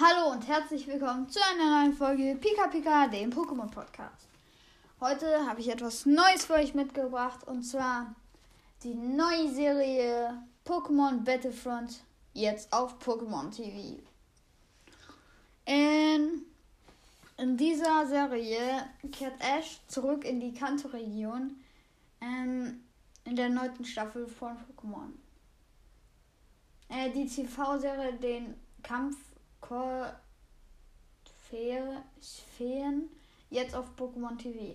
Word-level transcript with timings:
Hallo 0.00 0.30
und 0.30 0.46
herzlich 0.46 0.86
willkommen 0.86 1.28
zu 1.28 1.40
einer 1.42 1.82
neuen 1.82 1.92
Folge 1.92 2.38
Pika 2.40 2.68
Pika, 2.68 3.08
dem 3.08 3.32
Pokémon 3.32 3.68
Podcast. 3.68 4.28
Heute 5.00 5.44
habe 5.44 5.60
ich 5.60 5.68
etwas 5.70 6.06
Neues 6.06 6.44
für 6.44 6.52
euch 6.52 6.72
mitgebracht 6.72 7.44
und 7.48 7.64
zwar 7.64 8.14
die 8.84 8.94
neue 8.94 9.52
Serie 9.52 10.40
Pokémon 10.64 11.24
Battlefront 11.24 12.04
jetzt 12.32 12.72
auf 12.72 13.00
Pokémon 13.00 13.50
TV. 13.50 14.00
In, 15.64 16.42
in 17.36 17.56
dieser 17.56 18.06
Serie 18.06 18.88
kehrt 19.10 19.34
Ash 19.40 19.80
zurück 19.88 20.24
in 20.24 20.38
die 20.38 20.54
Kanto-Region 20.54 21.56
ähm, 22.20 22.84
in 23.24 23.34
der 23.34 23.48
neunten 23.48 23.84
Staffel 23.84 24.28
von 24.28 24.56
Pokémon. 24.58 25.10
Äh, 26.88 27.10
die 27.10 27.26
TV-Serie 27.26 28.12
den 28.12 28.54
Kampf 28.84 29.16
Sphären 32.20 33.08
jetzt 33.50 33.74
auf 33.74 33.86
Pokémon 33.96 34.36
TV. 34.36 34.74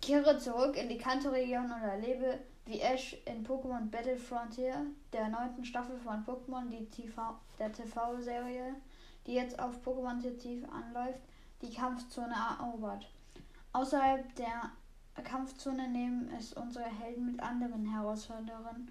Kehre 0.00 0.38
zurück 0.38 0.76
in 0.76 0.88
die 0.88 0.98
Kanto-Region 0.98 1.64
und 1.70 1.82
erlebe, 1.82 2.40
wie 2.66 2.80
Ash 2.80 3.16
in 3.26 3.46
Pokémon 3.46 3.90
Battle 3.90 4.16
Frontier, 4.16 4.86
der 5.12 5.28
neunten 5.28 5.64
Staffel 5.64 5.98
von 5.98 6.24
Pokémon, 6.24 6.68
die 6.70 6.86
TV, 6.86 7.34
der 7.58 7.72
TV-Serie, 7.72 8.74
die 9.26 9.34
jetzt 9.34 9.58
auf 9.58 9.76
Pokémon 9.84 10.20
TV 10.20 10.66
anläuft, 10.72 11.20
die 11.62 11.72
Kampfzone 11.72 12.34
erobert. 12.58 13.08
Außerhalb 13.72 14.34
der 14.36 14.70
Kampfzone 15.22 15.88
nehmen 15.88 16.30
es 16.38 16.52
unsere 16.54 16.86
Helden 16.86 17.26
mit 17.32 17.40
anderen 17.40 17.86
Herausforderungen 17.86 18.90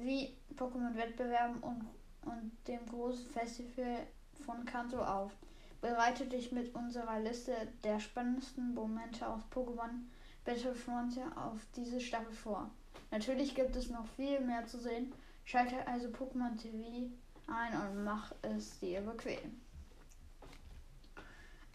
wie 0.00 0.36
Pokémon-Wettbewerben 0.56 1.58
und 1.60 1.84
und 2.24 2.52
dem 2.66 2.84
großen 2.86 3.26
Festival 3.30 4.06
von 4.44 4.64
Kanto 4.64 5.02
auf. 5.02 5.32
Bereite 5.80 6.26
dich 6.26 6.52
mit 6.52 6.74
unserer 6.74 7.20
Liste 7.20 7.54
der 7.84 8.00
spannendsten 8.00 8.74
Momente 8.74 9.26
aus 9.26 9.40
Pokémon 9.52 10.04
Battlefront 10.44 11.18
auf 11.36 11.58
diese 11.76 12.00
Staffel 12.00 12.32
vor. 12.32 12.70
Natürlich 13.10 13.54
gibt 13.54 13.76
es 13.76 13.90
noch 13.90 14.06
viel 14.16 14.40
mehr 14.40 14.66
zu 14.66 14.78
sehen. 14.78 15.12
Schalte 15.44 15.86
also 15.86 16.08
Pokémon 16.08 16.56
TV 16.56 17.10
ein 17.46 17.74
und 17.74 18.04
mach 18.04 18.32
es 18.42 18.78
dir 18.78 19.00
bequem. 19.00 19.60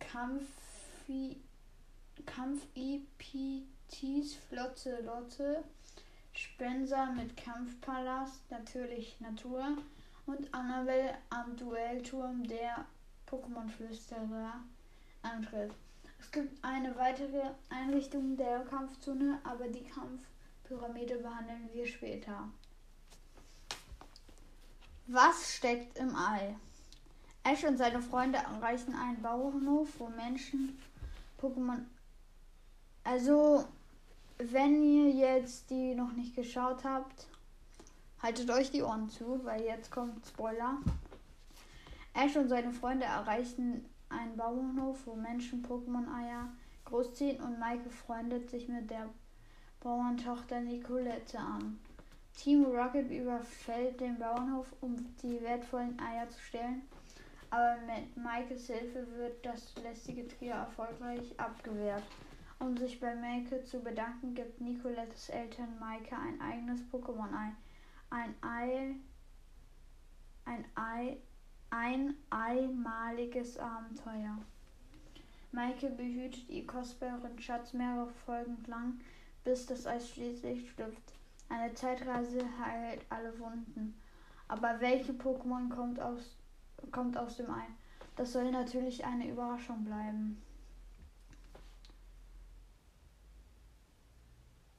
Kampf, 0.00 0.46
Kampf 2.26 2.66
EPTs, 2.74 4.34
Flotte 4.48 5.00
Lotte, 5.02 5.62
Spencer 6.32 7.12
mit 7.12 7.36
Kampfpalast, 7.36 8.50
natürlich 8.50 9.20
Natur, 9.20 9.76
und 10.26 10.52
Annabelle 10.54 11.14
am 11.30 11.56
Duellturm 11.56 12.46
der 12.46 12.84
Pokémon-Flüsterer 13.28 14.54
antritt. 15.22 15.72
Es 16.20 16.30
gibt 16.30 16.64
eine 16.64 16.96
weitere 16.96 17.42
Einrichtung 17.68 18.36
der 18.36 18.60
Kampfzone, 18.60 19.40
aber 19.44 19.66
die 19.68 19.84
Kampfpyramide 19.84 21.18
behandeln 21.18 21.68
wir 21.72 21.86
später. 21.86 22.48
Was 25.08 25.56
steckt 25.56 25.98
im 25.98 26.14
All? 26.14 26.54
Ash 27.44 27.64
und 27.64 27.76
seine 27.76 28.00
Freunde 28.00 28.38
erreichen 28.38 28.94
einen 28.94 29.20
Bauernhof, 29.20 29.88
wo 29.98 30.08
Menschen 30.08 30.78
Pokémon. 31.40 31.84
Also, 33.02 33.64
wenn 34.38 34.82
ihr 34.84 35.10
jetzt 35.10 35.70
die 35.70 35.94
noch 35.96 36.12
nicht 36.12 36.36
geschaut 36.36 36.84
habt, 36.84 37.26
Haltet 38.22 38.50
euch 38.52 38.70
die 38.70 38.82
Ohren 38.82 39.08
zu, 39.10 39.44
weil 39.44 39.62
jetzt 39.62 39.90
kommt 39.90 40.24
Spoiler. 40.24 40.78
Ash 42.14 42.36
und 42.36 42.48
seine 42.48 42.70
Freunde 42.70 43.04
erreichen 43.04 43.84
einen 44.10 44.36
Bauernhof, 44.36 45.04
wo 45.06 45.16
Menschen 45.16 45.66
Pokémon-Eier 45.66 46.48
großziehen 46.84 47.42
und 47.42 47.58
Maike 47.58 47.90
freundet 47.90 48.48
sich 48.48 48.68
mit 48.68 48.88
der 48.88 49.08
Bauerntochter 49.80 50.60
Nicolette 50.60 51.36
an. 51.36 51.80
Team 52.36 52.64
Rocket 52.64 53.10
überfällt 53.10 54.00
den 54.00 54.16
Bauernhof, 54.20 54.72
um 54.80 54.94
die 55.20 55.42
wertvollen 55.42 55.98
Eier 55.98 56.30
zu 56.30 56.38
stehlen, 56.38 56.82
aber 57.50 57.76
mit 57.86 58.16
Maikes 58.16 58.68
Hilfe 58.68 59.04
wird 59.16 59.44
das 59.44 59.74
lästige 59.82 60.28
Trio 60.28 60.52
erfolgreich 60.52 61.34
abgewehrt. 61.38 62.04
Um 62.60 62.76
sich 62.76 63.00
bei 63.00 63.16
Maike 63.16 63.64
zu 63.64 63.80
bedanken, 63.80 64.36
gibt 64.36 64.60
Nicolettes 64.60 65.28
Eltern 65.28 65.76
Maike 65.80 66.14
ein 66.14 66.40
eigenes 66.40 66.82
Pokémon-Ei 66.92 67.50
ein 68.12 68.34
Ei, 68.42 68.94
ein 70.44 70.64
Ei, 70.74 71.16
ein 71.70 72.14
einmaliges 72.28 73.58
Abenteuer. 73.58 74.36
Maike 75.52 75.90
behütet 75.90 76.48
ihr 76.48 76.66
kostbaren 76.66 77.38
Schatz 77.40 77.72
mehrere 77.72 78.12
Folgen 78.26 78.62
lang, 78.66 79.00
bis 79.44 79.66
das 79.66 79.86
Eis 79.86 80.10
schließlich 80.10 80.70
schlüpft. 80.70 81.14
Eine 81.48 81.74
Zeitreise 81.74 82.44
heilt 82.58 83.04
alle 83.08 83.38
Wunden. 83.38 83.94
Aber 84.48 84.80
welche 84.80 85.12
Pokémon 85.12 85.70
kommt 85.70 86.00
aus, 86.00 86.36
kommt 86.90 87.16
aus 87.16 87.36
dem 87.36 87.50
Ei? 87.50 87.64
Das 88.16 88.32
soll 88.32 88.50
natürlich 88.50 89.04
eine 89.04 89.28
Überraschung 89.28 89.84
bleiben. 89.84 90.42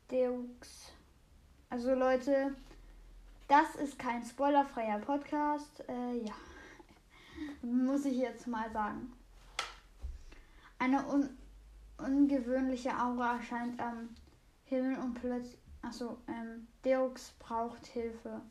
Deux. 0.10 0.92
Also 1.70 1.96
Leute, 1.96 2.56
das 3.54 3.76
ist 3.76 4.00
kein 4.00 4.24
spoilerfreier 4.24 4.98
Podcast. 4.98 5.88
Äh, 5.88 6.26
ja, 6.26 6.34
muss 7.62 8.04
ich 8.06 8.18
jetzt 8.18 8.48
mal 8.48 8.72
sagen. 8.72 9.14
Eine 10.80 11.06
un 11.08 11.30
ungewöhnliche 12.00 12.90
Aura 13.00 13.36
erscheint 13.36 13.80
am 13.80 14.10
Himmel 14.66 14.98
und 14.98 15.14
plötzlich. 15.14 15.60
Achso, 15.84 16.18
ähm, 16.28 16.68
Deux 16.84 17.32
braucht 17.38 17.86
Hilfe. 17.86 18.42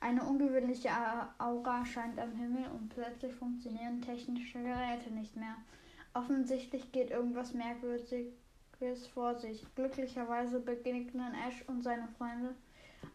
Eine 0.00 0.22
ungewöhnliche 0.24 0.88
Aura 1.36 1.80
erscheint 1.80 2.18
am 2.18 2.32
Himmel 2.32 2.64
und 2.70 2.88
plötzlich 2.88 3.34
funktionieren 3.34 4.00
technische 4.00 4.62
Geräte 4.62 5.10
nicht 5.10 5.36
mehr. 5.36 5.56
Offensichtlich 6.14 6.92
geht 6.92 7.10
irgendwas 7.10 7.52
Merkwürdiges 7.52 9.06
vor 9.12 9.34
sich. 9.34 9.66
Glücklicherweise 9.74 10.60
begegnen 10.60 11.34
Ash 11.46 11.62
und 11.68 11.82
seine 11.82 12.08
Freunde 12.16 12.54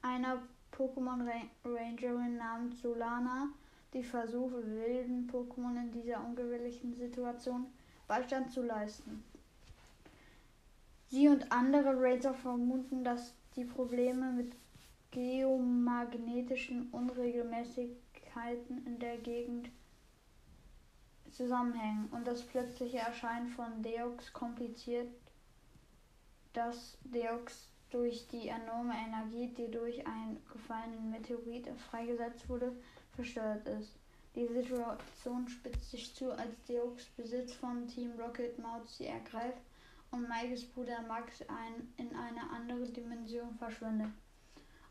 einer 0.04 0.42
Pokémon 0.77 1.25
Rangerin 1.63 2.38
namens 2.38 2.81
Solana, 2.81 3.50
die 3.94 4.04
versuche, 4.04 4.66
wilden 4.66 5.30
Pokémon 5.31 5.77
in 5.77 5.92
dieser 5.92 6.24
ungewöhnlichen 6.25 6.94
Situation 6.95 7.68
Beistand 8.07 8.51
zu 8.51 8.62
leisten. 8.62 9.24
Sie 11.07 11.27
und 11.30 11.51
andere 11.51 11.95
Ranger 12.00 12.33
vermuten, 12.33 13.04
dass 13.04 13.33
die 13.56 13.63
Probleme 13.63 14.31
mit 14.31 14.54
geomagnetischen 15.12 16.89
Unregelmäßigkeiten 16.92 18.86
in 18.86 19.00
der 19.00 19.18
Gegend 19.18 19.69
zusammenhängen 21.31 22.07
und 22.12 22.27
das 22.27 22.44
plötzliche 22.44 22.98
Erscheinen 22.98 23.48
von 23.48 23.81
Deox 23.81 24.33
kompliziert 24.33 25.07
das 26.54 26.98
Deox 27.04 27.69
durch 27.95 28.27
die 28.27 28.50
enorme 28.50 28.94
Energie, 28.94 29.47
die 29.57 29.71
durch 29.71 30.06
einen 30.06 30.38
gefallenen 30.51 31.12
Meteorit 31.12 31.69
freigesetzt 31.89 32.50
wurde, 32.50 32.74
versteuert 33.15 33.65
ist. 33.69 33.95
Die 34.36 34.47
Situation 34.47 35.47
spitzt 35.47 35.92
sich 35.92 36.13
zu, 36.13 36.30
als 36.33 36.62
Deox 36.68 37.06
Besitz 37.15 37.53
von 37.53 37.88
Team 37.88 38.12
Rocket 38.19 38.59
Mauzi 38.59 39.06
ergreift 39.06 39.62
und 40.12 40.27
Mikes 40.27 40.65
Bruder 40.65 41.03
Max 41.07 41.42
ein, 41.44 41.94
in 41.95 42.13
eine 42.18 42.50
andere 42.50 42.86
Dimension 42.92 43.56
verschwindet. 43.56 44.12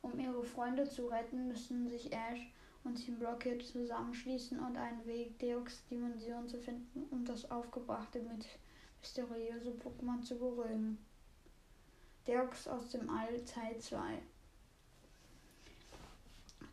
Um 0.00 0.18
ihre 0.18 0.42
Freunde 0.42 0.88
zu 0.88 1.06
retten, 1.08 1.48
müssen 1.48 1.86
sich 1.90 2.10
Ash 2.10 2.50
und 2.84 2.94
Team 2.94 3.20
Rocket 3.22 3.62
zusammenschließen 3.62 4.58
und 4.58 4.78
einen 4.78 5.04
Weg, 5.04 5.38
Deox 5.40 5.84
Dimension 5.90 6.48
zu 6.48 6.58
finden, 6.58 7.06
um 7.10 7.22
das 7.26 7.50
aufgebrachte 7.50 8.20
mit 8.20 8.46
mysteriöse 9.02 9.72
Pokémon 9.72 10.22
zu 10.22 10.38
beruhigen. 10.38 10.96
Deox 12.26 12.66
aus 12.68 12.90
dem 12.90 13.08
All 13.10 13.44
Teil 13.44 13.78
2 13.78 14.18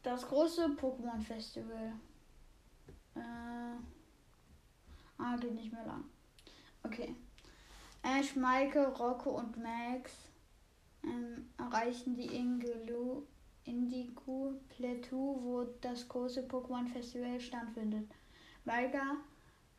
Das 0.04 0.28
große 0.28 0.68
Pokémon 0.80 1.22
Festival. 1.22 1.94
Äh, 3.16 3.76
ah, 5.18 5.36
geht 5.38 5.54
nicht 5.54 5.72
mehr 5.72 5.86
lang. 5.86 6.06
Okay. 6.84 7.16
Ash, 8.02 8.36
Maike, 8.36 8.88
Rocco 8.98 9.32
und 9.32 9.58
Max 9.58 10.12
ähm, 11.04 11.50
erreichen 11.58 12.16
die 12.16 12.36
Ingelu 12.36 13.24
Indigo 13.66 14.56
Plateau, 14.70 15.40
wo 15.42 15.64
das 15.82 16.08
große 16.08 16.48
Pokémon 16.48 16.88
Festival 16.88 17.40
stattfindet. 17.40 18.10
Valga 18.66 19.18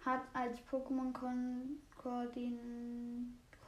hat 0.04 0.22
als 0.34 0.58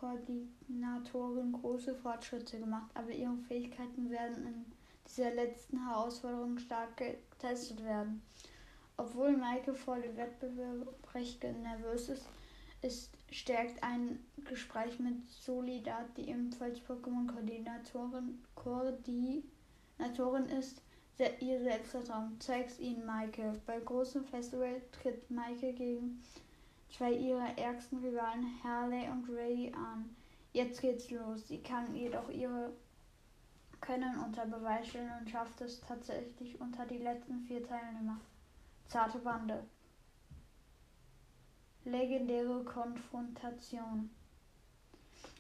Pokémon-Koordinatorin 0.01 1.53
große 1.53 1.95
Fortschritte 1.95 2.59
gemacht, 2.59 2.91
aber 2.95 3.11
ihre 3.11 3.37
Fähigkeiten 3.49 4.11
werden 4.11 4.47
in 4.47 4.65
dieser 5.07 5.33
letzten 5.35 5.87
Herausforderung 5.87 6.59
stark 6.59 6.97
getestet 6.97 7.85
werden. 7.85 8.23
Obwohl 8.97 9.37
Maike 9.37 9.75
vor 9.75 9.99
dem 9.99 10.17
Wettbewerb 10.17 11.15
recht 11.15 11.43
nervös 11.43 12.09
ist, 12.09 12.27
ist 12.83 13.11
stärkt 13.31 13.83
ein 13.83 14.21
Gespräch 14.45 14.99
mit 15.01 15.25
Solidat, 15.27 16.17
die 16.17 16.29
ebenfalls 16.29 16.79
Pokémon-Koordinatorin 16.81 18.43
Koordinatorin 18.55 20.47
ist, 20.47 20.81
ihr 21.41 21.61
Selbstvertrauen. 21.61 22.37
Zeig's 22.41 22.79
ihnen, 22.79 23.05
Maike. 23.07 23.53
Bei 23.67 23.81
großem 23.81 24.25
Festival 24.25 24.83
tritt 24.93 25.31
Maike 25.31 25.73
gegen 25.73 26.23
zwei 26.97 27.13
ihrer 27.13 27.59
ärgsten 27.59 27.99
Rivalen, 27.99 28.63
Harley 28.63 29.09
und 29.09 29.29
Ray, 29.29 29.73
an. 29.75 30.15
Jetzt 30.53 30.81
geht's 30.81 31.11
los. 31.11 31.49
Sie 31.49 31.59
kann 31.59 31.95
jedoch 31.95 32.29
ihre 32.31 32.73
Können 33.81 34.19
unter 34.21 34.47
Beweis 34.47 34.87
stellen 34.89 35.13
und 35.21 35.29
schafft 35.29 35.61
es 35.61 35.81
tatsächlich 35.81 36.61
unter 36.61 36.87
die 36.87 36.99
letzten 36.99 37.41
vier 37.41 37.67
Teilnehmer. 37.67 38.21
Zarte 38.87 39.19
Bande. 39.19 39.65
Legendäre 41.85 42.65
Konfrontation. 42.65 44.11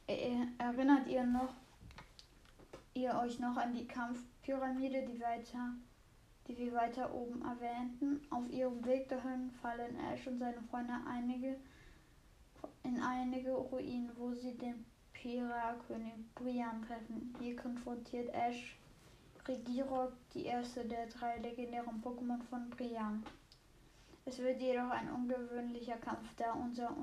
Erinnert 0.06 1.06
ihr 1.06 1.24
noch, 1.24 1.54
ihr 2.92 3.14
euch 3.14 3.38
noch 3.38 3.56
an 3.56 3.72
die 3.72 3.86
Kampfpyramide, 3.86 5.06
die 5.06 5.20
weiter, 5.20 5.72
die 6.46 6.56
wir 6.56 6.72
weiter 6.74 7.12
oben 7.14 7.42
erwähnten? 7.42 8.20
Auf 8.30 8.48
ihrem 8.50 8.84
Weg 8.84 9.08
dahin 9.08 9.50
fallen 9.62 9.96
Ash 10.12 10.26
und 10.26 10.38
seine 10.38 10.62
Freunde 10.70 10.94
einige 11.08 11.56
in 12.82 13.00
einige 13.00 13.52
Ruinen, 13.52 14.10
wo 14.16 14.32
sie 14.32 14.54
den 14.56 14.84
Pira-König 15.12 16.12
Brian 16.34 16.82
treffen. 16.82 17.34
Hier 17.40 17.56
konfrontiert 17.56 18.28
Ash 18.34 18.76
Regirok, 19.46 20.12
die 20.32 20.44
erste 20.46 20.84
der 20.84 21.06
drei 21.06 21.38
legendären 21.38 22.02
Pokémon 22.02 22.42
von 22.48 22.70
Brian. 22.70 23.22
Es 24.26 24.38
wird 24.38 24.60
jedoch 24.60 24.88
ein 24.88 25.10
ungewöhnlicher 25.10 25.98
Kampf, 25.98 26.34
da 26.36 26.52
unser 26.52 26.96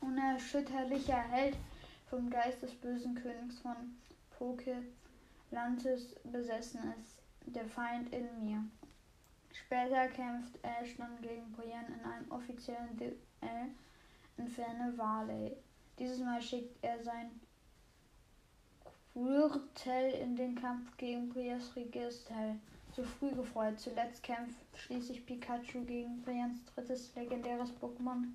unerschütterlicher 0.00 1.22
Held 1.22 1.56
vom 2.10 2.28
Geist 2.30 2.62
des 2.62 2.74
bösen 2.74 3.14
Königs 3.14 3.60
von 3.60 3.76
Pokelantis 4.38 6.16
besessen 6.24 6.80
ist, 6.98 7.15
der 7.46 7.66
Feind 7.66 8.12
in 8.12 8.26
mir. 8.44 8.64
Später 9.52 10.08
kämpft 10.08 10.58
Ash 10.62 10.96
dann 10.96 11.20
gegen 11.22 11.50
Brian 11.52 11.86
in 11.86 12.04
einem 12.04 12.30
offiziellen 12.30 12.96
Duell 12.96 13.68
in 14.36 14.48
Ferne 14.48 14.92
Valley. 14.96 15.56
Dieses 15.98 16.18
Mal 16.20 16.42
schickt 16.42 16.76
er 16.82 17.02
sein 17.02 17.40
Quirtel 19.12 20.10
in 20.20 20.36
den 20.36 20.54
Kampf 20.54 20.94
gegen 20.98 21.30
Brias 21.30 21.74
Registel 21.74 22.60
zu 22.94 23.02
früh 23.02 23.30
gefreut. 23.30 23.80
Zuletzt 23.80 24.22
kämpft 24.22 24.58
schließlich 24.74 25.24
Pikachu 25.24 25.84
gegen 25.84 26.20
Brians 26.22 26.64
drittes 26.66 27.14
legendäres 27.14 27.70
Pokémon 27.80 28.26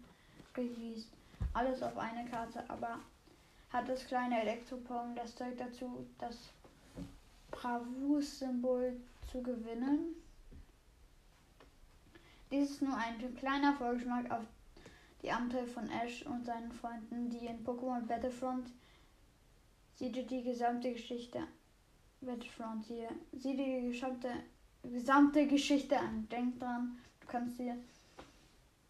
Release. 0.58 1.08
Alles 1.54 1.84
auf 1.84 1.98
eine 1.98 2.28
Karte, 2.30 2.64
aber 2.68 3.00
hat 3.72 3.88
das 3.88 4.06
kleine 4.06 4.42
Elektropong 4.42 5.16
das 5.16 5.36
Zeug 5.36 5.58
dazu, 5.58 6.06
das 6.18 6.50
Bravur-Symbol 7.52 9.00
zu 9.32 9.44
gewinnen? 9.44 10.16
Dies 12.50 12.72
ist 12.72 12.82
nur 12.82 12.98
ein 12.98 13.36
kleiner 13.36 13.74
Vorgeschmack 13.74 14.30
auf 14.32 14.44
die 15.22 15.32
Abenteuer 15.32 15.68
von 15.68 15.90
Ash 15.90 16.26
und 16.26 16.46
seinen 16.46 16.72
Freunden, 16.72 17.30
die 17.30 17.46
in 17.46 17.64
Pokémon 17.64 18.02
Battlefront 18.08 18.72
sieht 19.96 20.30
die 20.30 20.44
gesamte 20.44 20.92
Geschichte 20.92 21.44
Battlefront 22.22 22.86
hier. 22.86 23.10
Sieh 23.32 23.56
dir 23.56 23.82
die 23.82 23.92
gesamte, 23.92 24.30
gesamte 24.84 25.48
Geschichte 25.48 25.98
an. 25.98 26.28
Denk 26.30 26.60
dran, 26.60 26.98
du 27.20 27.28
kannst 27.28 27.60
dir, 27.60 27.78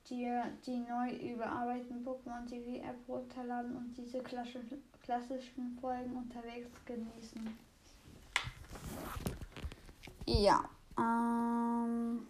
dir 0.09 0.45
die 0.65 0.77
neu 0.77 1.11
überarbeiteten 1.33 2.05
Pokémon 2.05 2.45
TV 2.47 2.83
App 2.83 2.97
runterladen 3.07 3.75
und 3.75 3.97
diese 3.97 4.21
klassischen 4.21 5.77
Folgen 5.79 6.15
unterwegs 6.15 6.69
genießen. 6.85 7.70
Ja. 10.25 10.63
Ähm, 10.97 12.27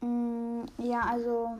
mm, 0.00 0.64
ja, 0.78 1.00
also. 1.06 1.58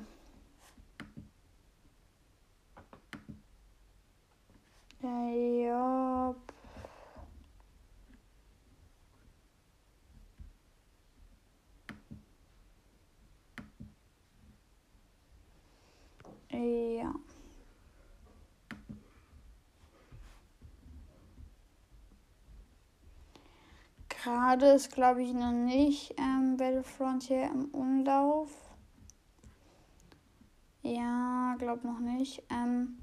Ja. 5.03 6.35
Ja. 16.51 17.24
Gerade 24.25 24.69
ist, 24.69 24.91
glaube 24.91 25.23
ich, 25.23 25.35
noch 25.35 25.53
nicht 25.53 26.15
ähm, 26.17 26.57
Battlefront 26.57 27.25
hier 27.25 27.45
im 27.45 27.67
Umlauf. 27.67 28.49
Ja, 30.81 31.55
glaube 31.59 31.87
noch 31.87 31.99
nicht. 31.99 32.43
Ähm, 32.51 33.01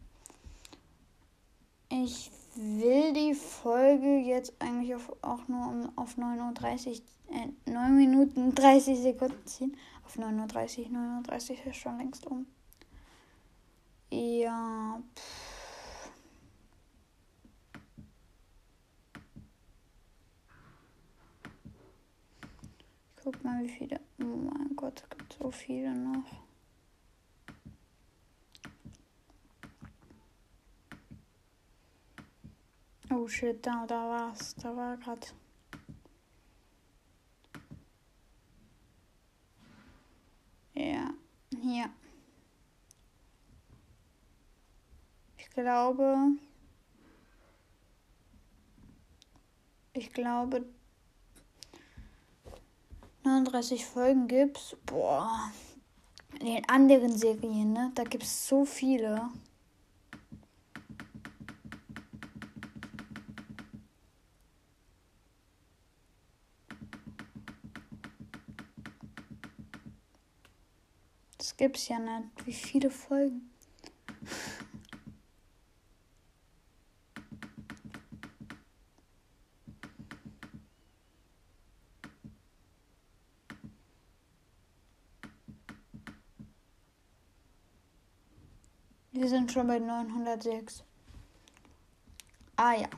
ich 1.89 2.31
will 2.55 3.13
die 3.13 3.35
Folge 3.35 4.17
jetzt 4.17 4.59
eigentlich 4.59 4.95
auf, 4.95 5.15
auch 5.21 5.47
nur 5.47 5.67
um, 5.67 5.95
auf 5.95 6.17
9.30 6.17 7.01
Uhr, 7.27 7.35
äh, 7.35 7.71
9 7.71 7.95
Minuten 7.95 8.55
30 8.55 8.97
Sekunden 8.97 9.45
ziehen. 9.45 9.77
Auf 10.03 10.17
9.30 10.17 10.89
Uhr, 10.89 10.97
9.30 10.97 11.51
Uhr 11.51 11.67
ist 11.67 11.77
schon 11.77 11.97
längst 11.99 12.25
um. 12.25 12.47
Ja. 14.09 14.99
Pff. 15.15 15.50
Guck 23.23 23.43
mal, 23.43 23.63
wie 23.63 23.69
viele. 23.69 23.99
Oh 24.21 24.25
mein 24.25 24.75
Gott, 24.75 25.03
es 25.03 25.09
gibt 25.09 25.33
so 25.33 25.51
viele 25.51 25.93
noch. 25.93 26.43
Oh 33.09 33.27
shit, 33.27 33.65
da, 33.65 33.85
da 33.85 34.09
war's. 34.09 34.55
Da 34.55 34.75
war 34.75 34.97
grad. 34.97 35.35
Ja, 40.73 41.13
hier. 41.61 41.89
Ich 45.37 45.49
glaube. 45.49 46.31
Ich 49.93 50.11
glaube. 50.13 50.65
32 53.45 53.85
Folgen 53.85 54.27
gibt's. 54.27 54.75
boah, 54.85 55.51
in 56.39 56.45
den 56.45 56.69
anderen 56.69 57.17
Serien, 57.17 57.73
ne? 57.73 57.91
Da 57.95 58.03
gibt's 58.03 58.47
so 58.47 58.65
viele. 58.65 59.29
Das 71.37 71.57
gibt's 71.57 71.87
ja 71.87 71.99
nicht. 71.99 72.45
Wie 72.45 72.53
viele 72.53 72.89
Folgen? 72.91 73.50
Wir 89.21 89.29
sind 89.29 89.51
schon 89.51 89.67
bei 89.67 89.77
906. 89.77 90.83
Ah 92.55 92.73
ja. 92.73 92.89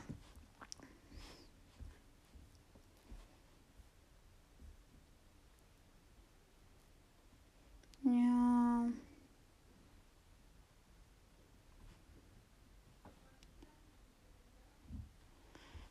Ja. 8.04 8.86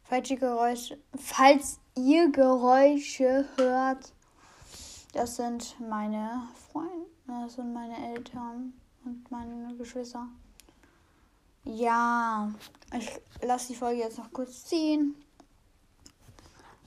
Falls 0.02 0.32
ihr 0.32 0.38
Geräusche, 0.40 0.98
falls 1.16 1.80
ihr 1.96 2.32
Geräusche 2.32 3.48
hört, 3.58 4.12
das 5.12 5.36
sind 5.36 5.80
meine 5.80 6.48
Freunde, 6.72 7.06
das 7.28 7.54
sind 7.54 7.72
meine 7.72 8.16
Eltern 8.16 8.74
und 9.06 9.30
meine 9.32 9.76
Geschwister. 9.76 10.28
Ja, 11.66 12.52
ich 12.98 13.10
lasse 13.42 13.70
die 13.70 13.76
Folge 13.76 14.02
jetzt 14.02 14.18
noch 14.18 14.32
kurz 14.32 14.66
ziehen. 14.66 15.16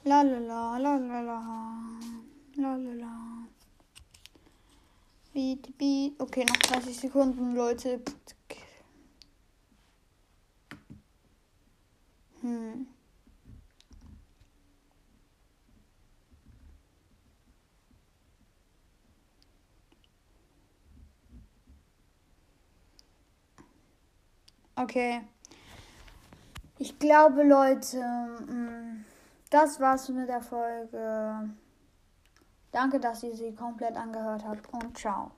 La 0.05 0.23
la 0.23 0.39
la 0.39 0.77
la 0.79 0.97
la 0.97 1.21
la 1.21 1.43
la 2.57 2.77
la 2.77 2.93
la. 2.95 3.47
Beat, 5.33 5.77
beat. 5.77 6.21
Okay, 6.21 6.45
noch 6.45 6.57
30 6.57 6.97
Sekunden, 6.97 7.55
Leute. 7.55 8.01
Hm. 12.41 12.87
Okay. 24.77 25.23
Ich 26.79 26.99
glaube, 26.99 27.43
Leute, 27.43 27.99
mm, 27.99 29.05
das 29.51 29.81
war's 29.81 30.09
mit 30.11 30.29
der 30.29 30.43
Folge. 30.43 31.49
Danke, 32.71 33.01
dass 33.01 33.23
ihr 33.23 33.35
sie 33.35 33.55
komplett 33.55 33.97
angehört 33.97 34.45
habt 34.45 34.71
und 34.75 34.97
ciao. 34.99 35.31